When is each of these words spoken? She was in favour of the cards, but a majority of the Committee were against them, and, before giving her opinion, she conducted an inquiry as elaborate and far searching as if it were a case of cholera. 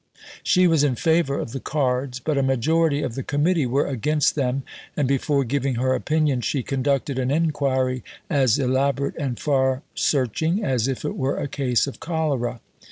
She 0.41 0.65
was 0.65 0.83
in 0.83 0.95
favour 0.95 1.37
of 1.37 1.51
the 1.51 1.59
cards, 1.59 2.19
but 2.19 2.35
a 2.35 2.41
majority 2.41 3.03
of 3.03 3.13
the 3.13 3.21
Committee 3.21 3.67
were 3.67 3.85
against 3.85 4.33
them, 4.33 4.63
and, 4.97 5.07
before 5.07 5.43
giving 5.43 5.75
her 5.75 5.93
opinion, 5.93 6.41
she 6.41 6.63
conducted 6.63 7.19
an 7.19 7.29
inquiry 7.29 8.03
as 8.27 8.57
elaborate 8.57 9.15
and 9.17 9.39
far 9.39 9.83
searching 9.93 10.63
as 10.65 10.87
if 10.87 11.05
it 11.05 11.15
were 11.15 11.37
a 11.37 11.47
case 11.47 11.85
of 11.85 11.99
cholera. 11.99 12.61